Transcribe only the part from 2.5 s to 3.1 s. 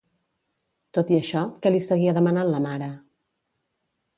la mare?